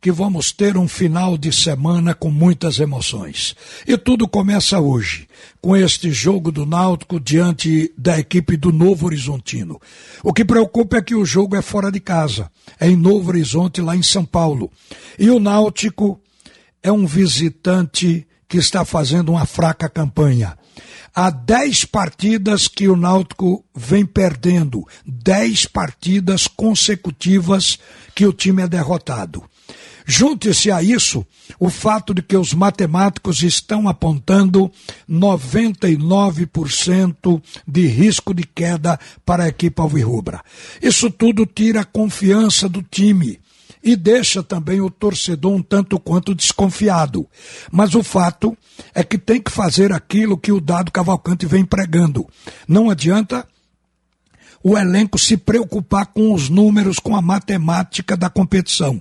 que 0.00 0.10
vamos 0.10 0.50
ter 0.50 0.78
um 0.78 0.88
final 0.88 1.36
de 1.36 1.52
semana 1.52 2.14
com 2.14 2.30
muitas 2.30 2.80
emoções. 2.80 3.54
E 3.86 3.98
tudo 3.98 4.26
começa 4.26 4.80
hoje, 4.80 5.28
com 5.60 5.76
este 5.76 6.10
jogo 6.10 6.50
do 6.50 6.64
Náutico 6.64 7.20
diante 7.20 7.92
da 7.98 8.18
equipe 8.18 8.56
do 8.56 8.72
Novo 8.72 9.06
Horizontino. 9.06 9.78
O 10.22 10.32
que 10.32 10.44
preocupa 10.44 10.96
é 10.96 11.02
que 11.02 11.14
o 11.14 11.26
jogo 11.26 11.54
é 11.54 11.60
fora 11.60 11.92
de 11.92 12.00
casa, 12.00 12.50
é 12.78 12.88
em 12.88 12.96
Novo 12.96 13.28
Horizonte, 13.28 13.82
lá 13.82 13.94
em 13.94 14.02
São 14.02 14.24
Paulo. 14.24 14.70
E 15.18 15.28
o 15.28 15.38
Náutico 15.38 16.18
é 16.82 16.90
um 16.90 17.06
visitante 17.06 18.26
que 18.48 18.56
está 18.56 18.84
fazendo 18.84 19.32
uma 19.32 19.44
fraca 19.44 19.88
campanha. 19.88 20.58
Há 21.14 21.28
dez 21.28 21.84
partidas 21.84 22.68
que 22.68 22.88
o 22.88 22.96
Náutico 22.96 23.64
vem 23.74 24.06
perdendo, 24.06 24.86
dez 25.04 25.66
partidas 25.66 26.46
consecutivas 26.46 27.78
que 28.14 28.24
o 28.24 28.32
time 28.32 28.62
é 28.62 28.68
derrotado. 28.68 29.42
Junte-se 30.10 30.70
a 30.72 30.82
isso 30.82 31.24
o 31.56 31.70
fato 31.70 32.12
de 32.12 32.20
que 32.20 32.36
os 32.36 32.52
matemáticos 32.52 33.44
estão 33.44 33.88
apontando 33.88 34.68
99% 35.08 37.40
de 37.64 37.86
risco 37.86 38.34
de 38.34 38.42
queda 38.42 38.98
para 39.24 39.44
a 39.44 39.48
equipe 39.48 39.80
alvirrubra. 39.80 40.42
Isso 40.82 41.12
tudo 41.12 41.46
tira 41.46 41.82
a 41.82 41.84
confiança 41.84 42.68
do 42.68 42.82
time 42.82 43.38
e 43.84 43.94
deixa 43.94 44.42
também 44.42 44.80
o 44.80 44.90
torcedor 44.90 45.52
um 45.52 45.62
tanto 45.62 46.00
quanto 46.00 46.34
desconfiado. 46.34 47.24
Mas 47.70 47.94
o 47.94 48.02
fato 48.02 48.58
é 48.92 49.04
que 49.04 49.16
tem 49.16 49.40
que 49.40 49.52
fazer 49.52 49.92
aquilo 49.92 50.36
que 50.36 50.50
o 50.50 50.60
Dado 50.60 50.90
Cavalcante 50.90 51.46
vem 51.46 51.64
pregando. 51.64 52.26
Não 52.66 52.90
adianta 52.90 53.46
o 54.62 54.76
elenco 54.76 55.18
se 55.18 55.36
preocupar 55.36 56.06
com 56.06 56.32
os 56.32 56.48
números, 56.48 56.98
com 56.98 57.16
a 57.16 57.22
matemática 57.22 58.16
da 58.16 58.28
competição. 58.28 59.00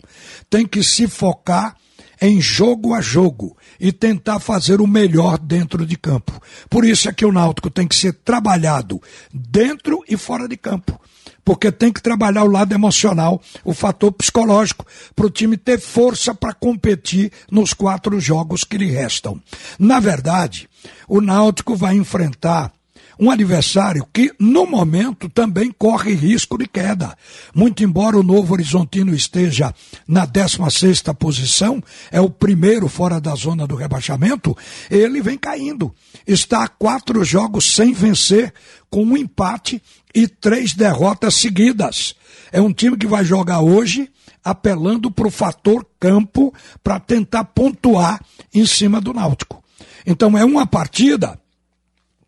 Tem 0.49 0.65
que 0.65 0.83
se 0.83 1.07
focar 1.07 1.75
em 2.21 2.41
jogo 2.41 2.93
a 2.93 3.01
jogo 3.01 3.55
e 3.79 3.91
tentar 3.91 4.39
fazer 4.39 4.81
o 4.81 4.87
melhor 4.87 5.37
dentro 5.37 5.85
de 5.85 5.97
campo. 5.97 6.41
Por 6.69 6.85
isso 6.85 7.07
é 7.07 7.13
que 7.13 7.25
o 7.25 7.31
Náutico 7.31 7.69
tem 7.69 7.87
que 7.87 7.95
ser 7.95 8.13
trabalhado 8.13 9.01
dentro 9.33 10.03
e 10.07 10.17
fora 10.17 10.47
de 10.47 10.57
campo. 10.57 10.99
Porque 11.45 11.71
tem 11.71 11.91
que 11.91 12.01
trabalhar 12.01 12.43
o 12.43 12.51
lado 12.51 12.73
emocional, 12.73 13.41
o 13.63 13.73
fator 13.73 14.11
psicológico, 14.11 14.85
para 15.15 15.25
o 15.25 15.29
time 15.29 15.57
ter 15.57 15.79
força 15.79 16.33
para 16.35 16.53
competir 16.53 17.31
nos 17.49 17.73
quatro 17.73 18.19
jogos 18.19 18.63
que 18.63 18.77
lhe 18.77 18.91
restam. 18.91 19.41
Na 19.79 19.99
verdade, 19.99 20.69
o 21.07 21.21
Náutico 21.21 21.75
vai 21.75 21.95
enfrentar 21.95 22.71
um 23.19 23.29
adversário 23.29 24.07
que, 24.13 24.31
no 24.39 24.65
momento, 24.65 25.27
também 25.27 25.71
corre 25.77 26.13
risco 26.13 26.57
de 26.57 26.65
queda. 26.65 27.17
Muito 27.53 27.83
embora 27.83 28.17
o 28.17 28.23
Novo 28.23 28.53
Horizontino 28.53 29.13
esteja 29.13 29.73
na 30.07 30.25
16 30.25 31.03
posição, 31.19 31.83
é 32.11 32.21
o 32.21 32.29
primeiro 32.29 32.87
fora 32.87 33.19
da 33.19 33.35
zona 33.35 33.67
do 33.67 33.75
rebaixamento, 33.75 34.55
ele 34.89 35.21
vem 35.21 35.37
caindo. 35.37 35.93
Está 36.25 36.63
a 36.63 36.67
quatro 36.69 37.23
jogos 37.25 37.65
sem 37.65 37.91
vencer, 37.91 38.53
com 38.89 39.03
um 39.03 39.17
empate 39.17 39.81
e 40.15 40.27
três 40.27 40.73
derrotas 40.73 41.35
seguidas. 41.35 42.15
É 42.51 42.61
um 42.61 42.71
time 42.71 42.97
que 42.97 43.05
vai 43.05 43.25
jogar 43.25 43.59
hoje 43.59 44.09
apelando 44.43 45.11
para 45.11 45.27
o 45.27 45.31
fator 45.31 45.85
campo 45.99 46.53
para 46.81 46.99
tentar 46.99 47.43
pontuar 47.43 48.23
em 48.53 48.65
cima 48.65 49.01
do 49.01 49.13
Náutico. 49.13 49.61
Então 50.05 50.37
é 50.37 50.45
uma 50.45 50.65
partida 50.65 51.37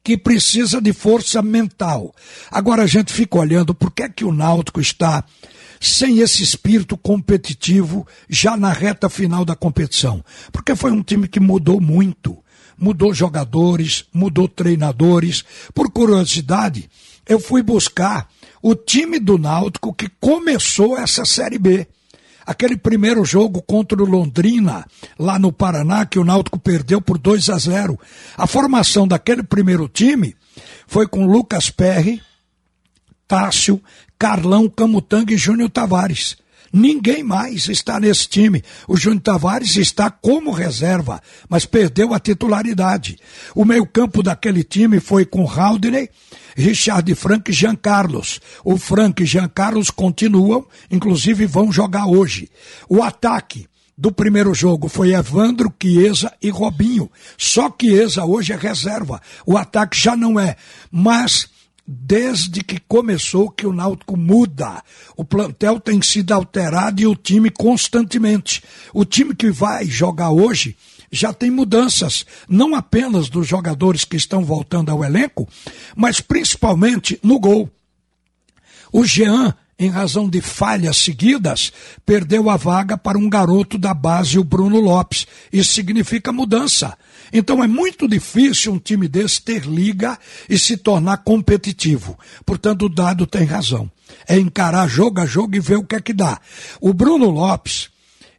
que 0.04 0.18
precisa 0.18 0.82
de 0.82 0.94
força 0.94 1.42
mental. 1.42 2.14
Agora 2.50 2.84
a 2.84 2.88
gente 2.88 3.14
fica 3.14 3.38
olhando 3.38 3.74
por 3.74 3.92
que 3.92 4.04
é 4.04 4.10
que 4.10 4.26
o 4.26 4.32
Náutico 4.32 4.82
está 4.82 5.24
sem 5.80 6.20
esse 6.20 6.44
espírito 6.44 6.96
competitivo 6.96 8.06
já 8.30 8.56
na 8.56 8.72
reta 8.72 9.10
final 9.10 9.44
da 9.44 9.56
competição. 9.56 10.24
Porque 10.52 10.76
foi 10.76 10.92
um 10.92 11.02
time 11.02 11.28
que 11.28 11.40
mudou 11.40 11.82
muito. 11.82 12.38
Mudou 12.78 13.14
jogadores, 13.14 14.06
mudou 14.14 14.48
treinadores. 14.48 15.44
Por 15.74 15.92
curiosidade, 15.92 16.90
eu 17.28 17.40
fui 17.40 17.62
buscar 17.64 18.28
o 18.62 18.76
time 18.76 19.20
do 19.20 19.38
Náutico 19.38 19.94
que 19.94 20.10
começou 20.20 20.98
essa 20.98 21.26
Série 21.26 21.58
B. 21.58 21.88
Aquele 22.46 22.76
primeiro 22.76 23.24
jogo 23.24 23.62
contra 23.62 24.02
o 24.02 24.06
Londrina, 24.06 24.86
lá 25.18 25.38
no 25.38 25.52
Paraná, 25.52 26.06
que 26.06 26.20
o 26.20 26.24
Náutico 26.24 26.60
perdeu 26.60 27.02
por 27.02 27.18
2 27.18 27.50
a 27.50 27.58
0. 27.58 28.00
A 28.38 28.48
formação 28.48 29.08
daquele 29.08 29.44
primeiro 29.44 29.88
time 29.88 30.36
foi 30.88 31.08
com 31.08 31.26
Lucas 31.26 31.70
Perry, 31.70 32.22
Tássio, 33.28 33.82
Carlão, 34.18 34.68
Camutanga 34.68 35.34
e 35.34 35.38
Júnior 35.38 35.70
Tavares. 35.70 36.38
Ninguém 36.72 37.24
mais 37.24 37.68
está 37.68 38.00
nesse 38.00 38.28
time. 38.28 38.64
O 38.88 38.96
Júnior 38.96 39.22
Tavares 39.22 39.76
está 39.76 40.10
como 40.10 40.52
reserva, 40.52 41.22
mas 41.50 41.66
perdeu 41.66 42.14
a 42.14 42.20
titularidade. 42.20 43.18
O 43.54 43.66
meio-campo 43.66 44.24
daquele 44.24 44.64
time 44.64 45.00
foi 45.00 45.26
com 45.26 45.50
Haldney, 45.50 46.10
Richard 46.56 47.14
Frank 47.16 47.52
e 47.52 47.54
Jean 47.54 47.76
Carlos. 47.76 48.40
O 48.64 48.78
Frank 48.78 49.22
e 49.22 49.26
Jean 49.26 49.50
Carlos 49.50 49.90
continuam, 49.90 50.66
inclusive 50.90 51.46
vão 51.46 51.72
jogar 51.72 52.06
hoje. 52.06 52.50
O 52.88 53.04
ataque 53.04 53.68
do 53.98 54.12
primeiro 54.12 54.54
jogo 54.54 54.88
foi 54.88 55.14
Evandro, 55.14 55.72
Chiesa 55.80 56.34
e 56.42 56.50
Robinho. 56.50 57.12
Só 57.38 57.70
Chiesa 57.80 58.26
hoje 58.26 58.54
é 58.54 58.56
reserva. 58.56 59.22
O 59.46 59.58
ataque 59.58 59.96
já 59.96 60.16
não 60.16 60.40
é. 60.40 60.56
Mas 60.92 61.48
desde 61.86 62.64
que 62.64 62.80
começou 62.80 63.50
que 63.50 63.66
o 63.66 63.74
Náutico 63.74 64.16
muda. 64.16 64.84
O 65.16 65.26
plantel 65.26 65.80
tem 65.80 66.02
sido 66.02 66.34
alterado 66.34 67.02
e 67.02 67.08
o 67.08 67.16
time 67.16 67.50
constantemente. 67.50 68.64
O 68.94 69.04
time 69.04 69.36
que 69.36 69.52
vai 69.52 69.86
jogar 69.86 70.32
hoje 70.32 70.76
já 71.12 71.34
tem 71.34 71.52
mudanças, 71.52 72.26
não 72.48 72.74
apenas 72.74 73.30
dos 73.30 73.46
jogadores 73.46 74.06
que 74.06 74.16
estão 74.16 74.46
voltando 74.46 74.90
ao 74.90 75.04
elenco, 75.04 75.48
mas 75.96 76.22
principalmente 76.22 77.20
no 77.22 77.38
gol. 77.38 77.70
O 78.94 79.06
Jean, 79.06 79.54
em 79.82 79.90
razão 79.90 80.30
de 80.30 80.42
falhas 80.42 80.96
seguidas, 80.98 81.74
perdeu 82.06 82.52
a 82.52 82.56
vaga 82.56 82.96
para 82.96 83.18
um 83.18 83.28
garoto 83.28 83.80
da 83.80 83.96
base, 83.96 84.38
o 84.38 84.44
Bruno 84.44 84.80
Lopes. 84.80 85.26
Isso 85.52 85.74
significa 85.74 86.32
mudança. 86.32 86.96
Então 87.34 87.64
é 87.64 87.68
muito 87.68 88.08
difícil 88.08 88.74
um 88.74 88.78
time 88.78 89.08
desse 89.08 89.42
ter 89.42 89.66
liga 89.66 90.20
e 90.48 90.60
se 90.60 90.78
tornar 90.78 91.18
competitivo. 91.24 92.16
Portanto, 92.46 92.86
o 92.86 92.90
Dado 92.90 93.26
tem 93.26 93.44
razão. 93.44 93.90
É 94.28 94.38
encarar 94.38 94.88
jogo 94.88 95.20
a 95.20 95.26
jogo 95.26 95.56
e 95.56 95.60
ver 95.60 95.78
o 95.78 95.84
que 95.84 95.96
é 95.96 96.00
que 96.00 96.14
dá. 96.14 96.40
O 96.80 96.94
Bruno 96.94 97.32
Lopes, 97.32 97.90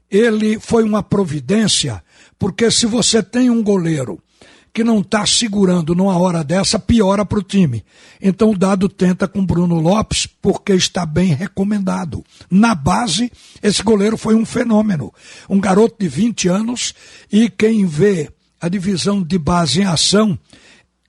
ele 0.09 0.61
foi 0.61 0.85
uma 0.85 1.03
providência 1.03 2.01
porque 2.39 2.71
se 2.71 2.87
você 2.87 3.21
tem 3.21 3.51
um 3.51 3.65
goleiro 3.65 4.23
que 4.73 4.83
não 4.83 5.01
está 5.01 5.27
segurando 5.27 5.95
numa 5.95 6.17
hora 6.17 6.43
dessa, 6.43 6.79
piora 6.79 7.25
para 7.25 7.39
o 7.39 7.43
time. 7.43 7.85
Então 8.21 8.51
o 8.51 8.59
Dado 8.59 8.89
tenta 8.89 9.29
com 9.29 9.45
Bruno 9.45 9.79
Lopes, 9.79 10.27
porque 10.27 10.73
está 10.73 11.05
bem 11.05 11.35
recomendado. 11.35 12.25
Na 12.51 12.75
base, 12.75 13.31
esse 13.63 13.83
goleiro 13.83 14.17
foi 14.17 14.35
um 14.35 14.47
fenômeno. 14.47 15.13
Um 15.49 15.61
garoto 15.61 15.97
de 16.01 16.09
20 16.09 16.49
anos, 16.49 16.95
e 17.31 17.51
quem 17.51 17.85
vê 17.85 18.31
a 18.61 18.69
divisão 18.69 19.23
de 19.23 19.39
base 19.39 19.83
em 19.83 19.85
ação 19.85 20.39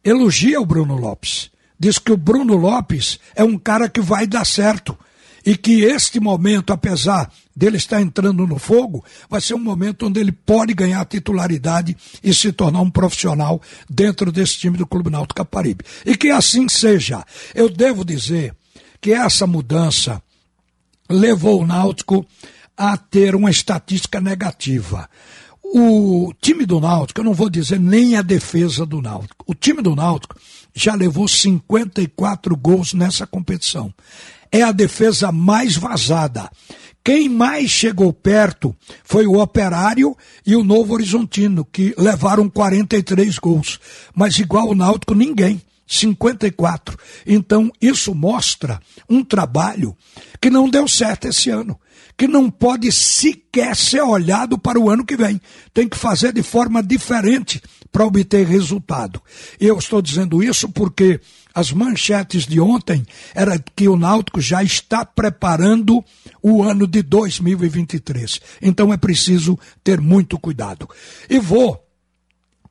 elogia 0.03 0.59
o 0.59 0.65
Bruno 0.65 0.97
Lopes. 0.97 1.49
Diz 1.79 1.97
que 1.97 2.11
o 2.11 2.17
Bruno 2.17 2.55
Lopes 2.55 3.19
é 3.35 3.43
um 3.43 3.57
cara 3.57 3.87
que 3.87 4.01
vai 4.01 4.27
dar 4.27 4.45
certo 4.45 4.97
e 5.45 5.57
que 5.57 5.83
este 5.83 6.19
momento, 6.19 6.71
apesar 6.71 7.31
dele 7.55 7.77
estar 7.77 8.01
entrando 8.01 8.47
no 8.47 8.57
fogo, 8.57 9.03
vai 9.29 9.41
ser 9.41 9.53
um 9.53 9.59
momento 9.59 10.07
onde 10.07 10.19
ele 10.19 10.31
pode 10.31 10.73
ganhar 10.73 11.05
titularidade 11.05 11.95
e 12.23 12.33
se 12.33 12.51
tornar 12.51 12.81
um 12.81 12.89
profissional 12.89 13.61
dentro 13.89 14.31
desse 14.31 14.57
time 14.57 14.77
do 14.77 14.87
Clube 14.87 15.09
Náutico 15.09 15.35
Caparibe. 15.35 15.85
E 16.05 16.15
que 16.15 16.29
assim 16.29 16.67
seja. 16.69 17.23
Eu 17.53 17.69
devo 17.69 18.03
dizer 18.03 18.55
que 19.01 19.11
essa 19.11 19.45
mudança 19.45 20.21
levou 21.09 21.61
o 21.61 21.67
Náutico 21.67 22.25
a 22.75 22.97
ter 22.97 23.35
uma 23.35 23.51
estatística 23.51 24.19
negativa. 24.19 25.09
O 25.75 26.31
time 26.39 26.67
do 26.67 26.79
Náutico, 26.79 27.19
eu 27.19 27.25
não 27.25 27.33
vou 27.33 27.49
dizer 27.49 27.79
nem 27.79 28.15
a 28.15 28.21
defesa 28.21 28.85
do 28.85 29.01
Náutico, 29.01 29.43
o 29.47 29.55
time 29.55 29.81
do 29.81 29.95
Náutico 29.95 30.35
já 30.73 30.93
levou 30.93 31.27
54 31.27 32.55
gols 32.55 32.93
nessa 32.93 33.25
competição 33.25 33.91
é 34.53 34.61
a 34.61 34.71
defesa 34.71 35.31
mais 35.31 35.75
vazada. 35.75 36.47
Quem 37.03 37.27
mais 37.27 37.71
chegou 37.71 38.13
perto 38.13 38.73
foi 39.03 39.25
o 39.25 39.41
Operário 39.41 40.15
e 40.45 40.55
o 40.55 40.63
Novo 40.63 40.93
Horizontino, 40.93 41.65
que 41.65 41.93
levaram 41.97 42.47
43 42.47 43.39
gols. 43.39 43.79
Mas 44.15 44.37
igual 44.37 44.69
o 44.69 44.75
Náutico, 44.75 45.15
ninguém. 45.15 45.59
54. 45.99 46.97
Então, 47.25 47.71
isso 47.81 48.13
mostra 48.13 48.79
um 49.09 49.23
trabalho 49.23 49.95
que 50.41 50.49
não 50.49 50.69
deu 50.69 50.87
certo 50.87 51.27
esse 51.27 51.49
ano, 51.49 51.79
que 52.17 52.27
não 52.27 52.49
pode 52.49 52.91
sequer 52.91 53.75
ser 53.75 54.01
olhado 54.01 54.57
para 54.57 54.79
o 54.79 54.89
ano 54.89 55.05
que 55.05 55.15
vem. 55.15 55.41
Tem 55.73 55.87
que 55.87 55.97
fazer 55.97 56.33
de 56.33 56.43
forma 56.43 56.81
diferente 56.83 57.61
para 57.91 58.05
obter 58.05 58.45
resultado. 58.45 59.21
Eu 59.59 59.77
estou 59.77 60.01
dizendo 60.01 60.43
isso 60.43 60.67
porque 60.67 61.21
as 61.53 61.71
manchetes 61.71 62.47
de 62.47 62.59
ontem 62.59 63.05
era 63.35 63.63
que 63.75 63.87
o 63.87 63.95
Náutico 63.95 64.41
já 64.41 64.63
está 64.63 65.05
preparando 65.05 66.03
o 66.41 66.63
ano 66.63 66.87
de 66.87 67.03
2023. 67.03 68.41
Então 68.61 68.91
é 68.91 68.97
preciso 68.97 69.57
ter 69.83 70.01
muito 70.01 70.39
cuidado. 70.39 70.89
E 71.29 71.39
vou 71.39 71.79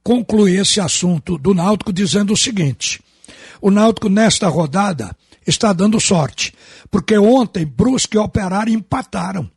concluir 0.03 0.61
esse 0.61 0.81
assunto 0.81 1.39
do 1.39 1.55
Náutico 1.55 1.93
dizendo 1.93 2.33
o 2.33 2.37
seguinte: 2.37 3.01
o 3.63 3.71
Náutico 3.71 4.11
nesta 4.11 4.49
rodada 4.49 5.17
está 5.47 5.73
dando 5.73 5.99
sorte, 5.99 6.53
porque 6.91 7.17
ontem 7.17 7.65
Brusque 7.65 8.17
e 8.17 8.21
Operário 8.21 8.75
empataram 8.75 9.51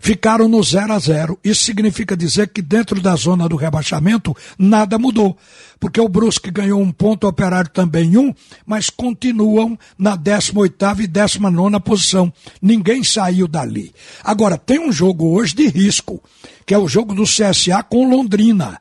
ficaram 0.00 0.48
no 0.48 0.62
0 0.62 0.92
a 0.92 0.98
0. 0.98 1.38
Isso 1.42 1.64
significa 1.64 2.16
dizer 2.16 2.48
que 2.48 2.62
dentro 2.62 3.00
da 3.00 3.14
zona 3.16 3.48
do 3.48 3.56
rebaixamento 3.56 4.36
nada 4.58 4.98
mudou, 4.98 5.36
porque 5.78 6.00
o 6.00 6.08
Brusque 6.08 6.50
ganhou 6.50 6.80
um 6.80 6.90
ponto, 6.90 7.24
o 7.24 7.28
Operário 7.28 7.70
também 7.70 8.16
um, 8.16 8.32
mas 8.64 8.90
continuam 8.90 9.78
na 9.98 10.16
18ª 10.16 11.00
e 11.00 11.06
19 11.06 11.80
posição. 11.80 12.32
Ninguém 12.60 13.02
saiu 13.02 13.48
dali. 13.48 13.92
Agora, 14.22 14.56
tem 14.56 14.78
um 14.78 14.92
jogo 14.92 15.28
hoje 15.30 15.54
de 15.54 15.68
risco, 15.68 16.22
que 16.64 16.74
é 16.74 16.78
o 16.78 16.88
jogo 16.88 17.14
do 17.14 17.24
CSA 17.24 17.82
com 17.82 18.08
Londrina. 18.08 18.80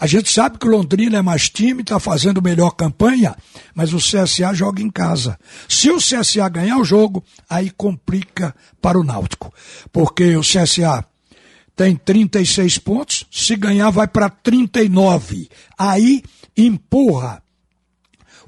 A 0.00 0.06
gente 0.06 0.32
sabe 0.32 0.58
que 0.58 0.66
o 0.66 0.70
Londrina 0.70 1.18
é 1.18 1.22
mais 1.22 1.50
time, 1.50 1.82
está 1.82 2.00
fazendo 2.00 2.40
melhor 2.40 2.70
campanha, 2.70 3.36
mas 3.74 3.92
o 3.92 3.98
CSA 3.98 4.54
joga 4.54 4.80
em 4.80 4.88
casa. 4.88 5.38
Se 5.68 5.90
o 5.90 5.98
CSA 5.98 6.48
ganhar 6.48 6.78
o 6.78 6.84
jogo, 6.84 7.22
aí 7.48 7.70
complica 7.70 8.54
para 8.80 8.98
o 8.98 9.04
Náutico. 9.04 9.52
Porque 9.92 10.34
o 10.34 10.40
CSA 10.40 11.04
tem 11.76 11.94
36 11.94 12.78
pontos, 12.78 13.26
se 13.30 13.54
ganhar 13.56 13.90
vai 13.90 14.08
para 14.08 14.30
39. 14.30 15.50
Aí 15.78 16.22
empurra 16.56 17.42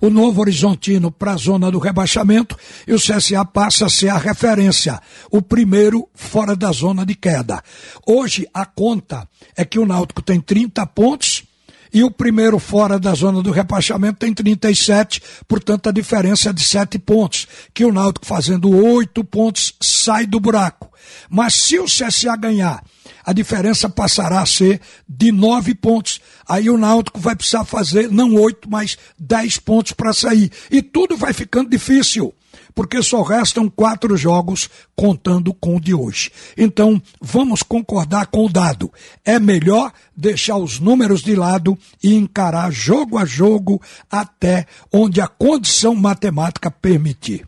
o 0.02 0.10
Novo 0.10 0.40
Horizontino 0.40 1.12
para 1.12 1.32
a 1.32 1.36
zona 1.36 1.70
do 1.70 1.78
rebaixamento 1.78 2.56
e 2.88 2.92
o 2.92 2.98
CSA 2.98 3.44
passa 3.44 3.86
a 3.86 3.88
ser 3.88 4.08
a 4.08 4.18
referência, 4.18 5.00
o 5.30 5.40
primeiro 5.40 6.08
fora 6.12 6.56
da 6.56 6.72
zona 6.72 7.06
de 7.06 7.14
queda. 7.14 7.62
Hoje 8.04 8.48
a 8.52 8.66
conta 8.66 9.28
é 9.56 9.64
que 9.64 9.78
o 9.78 9.86
Náutico 9.86 10.20
tem 10.20 10.40
30 10.40 10.84
pontos 10.88 11.44
e 11.92 12.02
o 12.02 12.10
primeiro 12.10 12.58
fora 12.58 12.98
da 12.98 13.14
zona 13.14 13.42
do 13.42 13.50
rebaixamento 13.50 14.18
tem 14.18 14.32
37, 14.32 15.22
portanto 15.46 15.88
a 15.88 15.92
diferença 15.92 16.50
é 16.50 16.52
de 16.52 16.64
7 16.64 16.98
pontos, 16.98 17.46
que 17.74 17.84
o 17.84 17.92
Náutico 17.92 18.26
fazendo 18.26 18.70
8 18.70 19.22
pontos 19.24 19.74
sai 19.80 20.26
do 20.26 20.40
buraco. 20.40 20.90
Mas 21.28 21.54
se 21.54 21.78
o 21.78 21.84
CSA 21.84 22.36
ganhar, 22.36 22.82
a 23.24 23.32
diferença 23.32 23.88
passará 23.88 24.40
a 24.40 24.46
ser 24.46 24.80
de 25.08 25.30
9 25.30 25.74
pontos. 25.74 26.20
Aí 26.48 26.68
o 26.70 26.78
Náutico 26.78 27.20
vai 27.20 27.36
precisar 27.36 27.64
fazer 27.64 28.10
não 28.10 28.34
8, 28.34 28.68
mas 28.70 28.96
10 29.18 29.58
pontos 29.58 29.92
para 29.92 30.12
sair. 30.12 30.50
E 30.70 30.82
tudo 30.82 31.16
vai 31.16 31.32
ficando 31.32 31.70
difícil 31.70 32.34
porque 32.74 33.02
só 33.02 33.22
restam 33.22 33.68
quatro 33.68 34.16
jogos 34.16 34.68
contando 34.96 35.52
com 35.54 35.76
o 35.76 35.80
de 35.80 35.94
hoje. 35.94 36.30
Então, 36.56 37.00
vamos 37.20 37.62
concordar 37.62 38.26
com 38.26 38.46
o 38.46 38.48
dado. 38.48 38.92
É 39.24 39.38
melhor 39.38 39.92
deixar 40.16 40.56
os 40.56 40.78
números 40.78 41.22
de 41.22 41.34
lado 41.34 41.78
e 42.02 42.14
encarar 42.14 42.70
jogo 42.72 43.18
a 43.18 43.24
jogo 43.24 43.80
até 44.10 44.66
onde 44.92 45.20
a 45.20 45.26
condição 45.26 45.94
matemática 45.94 46.70
permitir. 46.70 47.46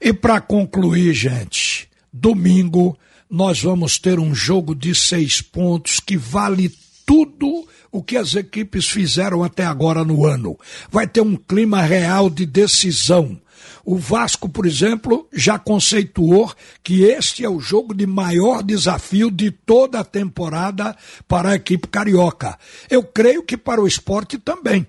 E 0.00 0.12
para 0.12 0.40
concluir, 0.40 1.14
gente, 1.14 1.88
domingo 2.12 2.96
nós 3.28 3.60
vamos 3.60 3.98
ter 3.98 4.18
um 4.18 4.34
jogo 4.34 4.74
de 4.74 4.94
seis 4.94 5.40
pontos 5.40 6.00
que 6.00 6.16
vale 6.16 6.72
tudo 7.04 7.66
o 7.90 8.02
que 8.02 8.16
as 8.16 8.34
equipes 8.34 8.88
fizeram 8.88 9.42
até 9.42 9.64
agora 9.64 10.04
no 10.04 10.26
ano. 10.26 10.58
Vai 10.90 11.06
ter 11.06 11.20
um 11.20 11.36
clima 11.36 11.80
real 11.82 12.28
de 12.28 12.44
decisão. 12.44 13.40
O 13.84 13.96
Vasco, 13.96 14.48
por 14.48 14.66
exemplo, 14.66 15.28
já 15.32 15.58
conceituou 15.58 16.52
que 16.82 17.04
este 17.04 17.44
é 17.44 17.48
o 17.48 17.60
jogo 17.60 17.94
de 17.94 18.06
maior 18.06 18.62
desafio 18.62 19.30
de 19.30 19.50
toda 19.50 20.00
a 20.00 20.04
temporada 20.04 20.96
para 21.28 21.50
a 21.50 21.54
equipe 21.54 21.88
carioca. 21.88 22.58
Eu 22.90 23.02
creio 23.02 23.42
que 23.42 23.56
para 23.56 23.80
o 23.80 23.86
esporte 23.86 24.38
também. 24.38 24.86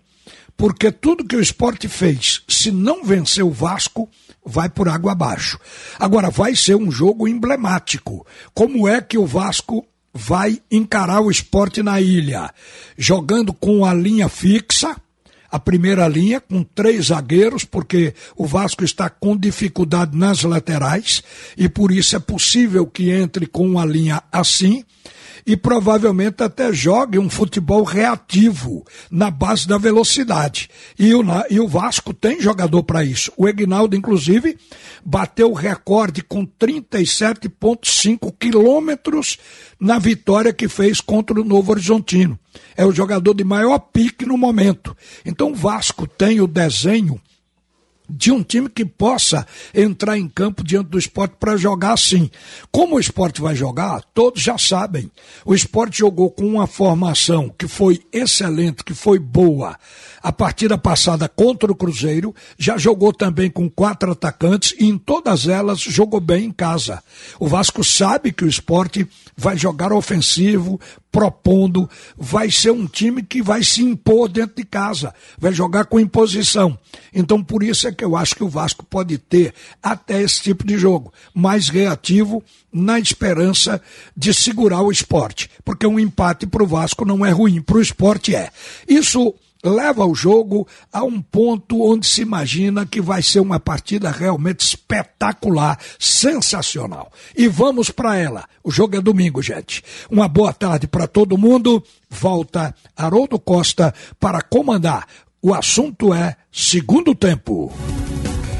Porque 0.58 0.92
tudo 0.92 1.24
que 1.24 1.36
o 1.36 1.42
esporte 1.42 1.88
fez, 1.88 2.42
se 2.48 2.72
não 2.72 3.04
vencer 3.04 3.44
o 3.44 3.52
Vasco, 3.52 4.10
vai 4.44 4.68
por 4.68 4.90
água 4.90 5.12
abaixo. 5.12 5.60
Agora, 6.00 6.32
vai 6.32 6.56
ser 6.56 6.76
um 6.76 6.90
jogo 6.90 7.28
emblemático. 7.28 8.26
Como 8.56 8.88
é 8.88 9.00
que 9.00 9.20
o 9.20 9.26
Vasco 9.26 9.86
vai 10.12 10.60
encarar 10.72 11.22
o 11.22 11.30
esporte 11.30 11.84
na 11.84 12.02
ilha? 12.02 12.52
Jogando 12.98 13.54
com 13.54 13.86
a 13.86 13.94
linha 13.94 14.28
fixa 14.28 14.96
a 15.52 15.60
primeira 15.60 16.08
linha 16.08 16.42
com 16.42 16.64
três 16.64 17.08
zagueiros, 17.08 17.64
porque 17.64 18.14
o 18.36 18.46
Vasco 18.46 18.84
está 18.84 19.10
com 19.10 19.36
dificuldade 19.36 20.18
nas 20.18 20.44
laterais 20.44 21.24
e 21.58 21.70
por 21.70 21.92
isso 21.92 22.16
é 22.16 22.20
possível 22.20 22.86
que 22.86 23.10
entre 23.10 23.46
com 23.46 23.66
uma 23.66 23.86
linha 23.86 24.22
assim 24.32 24.84
e 25.46 25.56
provavelmente 25.56 26.44
até 26.44 26.72
jogue 26.74 27.20
um 27.20 27.30
futebol 27.30 27.84
reativo 27.84 28.86
na 29.10 29.30
base 29.30 29.68
da 29.68 29.78
velocidade. 29.78 30.70
E 30.98 31.14
o, 31.14 31.24
e 31.50 31.60
o 31.60 31.68
Vasco 31.68 32.14
tem 32.14 32.42
jogador 32.42 32.84
para 32.84 33.04
isso. 33.04 33.32
O 33.38 33.48
Egnaldo, 33.48 33.96
inclusive, 33.96 34.58
bateu 35.06 35.52
o 35.52 35.56
recorde 35.56 36.22
com 36.22 36.46
37,5 36.46 38.34
quilômetros 38.40 39.38
na 39.80 40.00
vitória 40.00 40.54
que 40.54 40.68
fez 40.68 41.00
contra 41.00 41.40
o 41.40 41.44
Novo 41.44 41.72
Horizontino. 41.72 42.38
É 42.76 42.86
o 42.86 42.92
jogador 42.92 43.34
de 43.34 43.44
maior 43.44 43.80
pique 43.80 44.26
no 44.26 44.38
momento. 44.38 44.96
Então 45.26 45.52
o 45.52 45.56
Vasco 45.56 46.08
tem 46.08 46.42
o 46.42 46.48
desenho 46.48 47.22
de 48.10 48.32
um 48.32 48.42
time 48.42 48.70
que 48.70 48.86
possa 48.86 49.46
entrar 49.74 50.18
em 50.18 50.28
campo 50.28 50.64
diante 50.64 50.90
do 50.90 50.98
esporte 50.98 51.36
para 51.40 51.58
jogar 51.58 51.94
assim. 51.94 52.30
Como 52.72 52.96
o 52.96 53.00
esporte 53.00 53.42
vai 53.42 53.56
jogar, 53.56 54.04
todos 54.14 54.42
já 54.42 54.58
sabem. 54.58 55.12
O 55.46 55.54
esporte 55.54 56.00
jogou 56.00 56.32
com 56.32 56.46
uma 56.46 56.68
formação 56.68 57.50
que 57.50 57.68
foi 57.68 58.02
excelente, 58.12 58.84
que 58.84 58.94
foi 58.94 59.20
boa. 59.20 59.78
A 60.28 60.32
partida 60.34 60.78
passada 60.78 61.30
contra 61.30 61.72
o 61.72 61.76
Cruzeiro, 61.76 62.36
já 62.60 62.78
jogou 62.78 63.14
também 63.14 63.50
com 63.50 63.70
quatro 63.70 64.12
atacantes 64.12 64.76
e 64.78 64.86
em 64.86 64.98
todas 64.98 65.48
elas 65.48 65.80
jogou 65.80 66.20
bem 66.20 66.48
em 66.48 66.52
casa. 66.52 67.02
O 67.40 67.48
Vasco 67.48 67.82
sabe 67.82 68.34
que 68.34 68.44
o 68.44 68.50
esporte 68.50 69.08
vai 69.38 69.58
jogar 69.58 69.94
ofensivo, 69.94 70.82
propondo, 71.10 71.90
vai 72.18 72.52
ser 72.52 72.72
um 72.72 72.86
time 72.86 73.24
que 73.24 73.42
vai 73.42 73.64
se 73.64 73.82
impor 73.82 74.28
dentro 74.28 74.58
de 74.58 74.66
casa, 74.66 75.16
vai 75.38 75.54
jogar 75.54 75.86
com 75.86 75.98
imposição. 75.98 76.78
Então, 77.14 77.42
por 77.42 77.64
isso 77.64 77.88
é 77.88 77.94
que 77.94 78.04
eu 78.04 78.18
acho 78.18 78.36
que 78.36 78.44
o 78.44 78.50
Vasco 78.50 78.86
pode 78.86 79.18
ter 79.18 79.54
até 79.82 80.22
esse 80.22 80.42
tipo 80.42 80.68
de 80.68 80.78
jogo, 80.78 81.14
mais 81.34 81.70
reativo, 81.70 82.44
na 82.70 83.00
esperança 83.00 83.82
de 84.16 84.34
segurar 84.34 84.82
o 84.82 84.92
esporte, 84.92 85.50
porque 85.64 85.88
um 85.88 85.98
empate 85.98 86.46
para 86.46 86.64
o 86.64 86.68
Vasco 86.68 87.06
não 87.06 87.26
é 87.26 87.32
ruim, 87.32 87.62
para 87.62 87.78
o 87.78 87.82
esporte 87.82 88.36
é. 88.36 88.52
Isso 88.90 89.34
leva 89.64 90.06
o 90.06 90.16
jogo 90.16 90.68
a 90.92 91.04
um 91.04 91.22
ponto 91.22 91.82
onde 91.82 92.08
se 92.08 92.22
imagina 92.22 92.86
que 92.86 93.02
vai 93.02 93.22
ser 93.22 93.40
uma 93.40 93.60
partida 93.60 94.12
realmente 94.12 94.62
espetacular, 94.62 95.80
sensacional. 96.00 97.12
E 97.36 97.48
vamos 97.48 97.90
para 97.90 98.18
ela. 98.18 98.46
O 98.64 98.72
jogo 98.72 98.96
é 98.96 99.02
domingo, 99.02 99.42
gente. 99.42 99.84
Uma 100.10 100.28
boa 100.28 100.54
tarde 100.54 100.88
para 100.88 101.08
todo 101.08 101.38
mundo. 101.38 101.84
Volta 102.10 102.74
Haroldo 102.96 103.40
Costa 103.40 103.94
para 104.20 104.42
comandar. 104.42 105.08
O 105.42 105.54
assunto 105.54 106.14
é 106.14 106.36
segundo 106.52 107.14
tempo. 107.14 107.72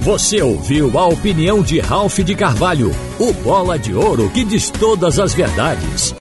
Você 0.02 0.42
ouviu 0.42 0.98
a 0.98 1.08
opinião 1.08 1.62
de 1.62 1.80
Ralph 1.80 2.20
de 2.20 2.34
Carvalho, 2.34 2.92
o 3.20 3.34
bola 3.34 3.78
de 3.78 3.94
ouro 3.94 4.30
que 4.30 4.46
diz 4.46 4.70
todas 4.70 5.20
as 5.20 5.34
verdades. 5.34 6.14